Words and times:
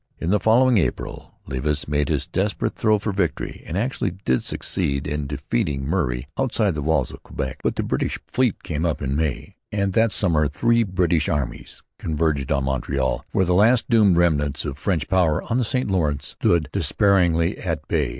In 0.17 0.31
the 0.31 0.39
following 0.39 0.79
April 0.79 1.35
Levis 1.45 1.87
made 1.87 2.09
his 2.09 2.25
desperate 2.25 2.73
throw 2.73 2.97
for 2.97 3.11
victory; 3.11 3.61
and 3.67 3.77
actually 3.77 4.09
did 4.25 4.41
succeed 4.41 5.05
in 5.05 5.27
defeating 5.27 5.85
Murray 5.85 6.27
outside 6.39 6.73
the 6.73 6.81
walls 6.81 7.11
of 7.13 7.21
Quebec. 7.21 7.57
But 7.63 7.75
the 7.75 7.83
British 7.83 8.17
fleet 8.25 8.63
came 8.63 8.83
up 8.83 9.03
in 9.03 9.15
May; 9.15 9.57
and 9.71 9.93
that 9.93 10.11
summer 10.11 10.47
three 10.47 10.81
British 10.81 11.29
armies 11.29 11.83
converged 11.99 12.51
on 12.51 12.63
Montreal, 12.63 13.23
where 13.31 13.45
the 13.45 13.53
last 13.53 13.91
doomed 13.91 14.17
remnants 14.17 14.65
of 14.65 14.79
French 14.79 15.07
power 15.07 15.43
on 15.51 15.59
the 15.59 15.63
St 15.63 15.87
Lawrence 15.91 16.29
stood 16.29 16.69
despairingly 16.71 17.59
at 17.59 17.87
bay. 17.87 18.09